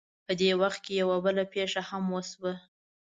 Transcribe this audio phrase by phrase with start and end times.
[0.25, 2.53] په دې وخت کې یوه بله پېښه هم وشوه.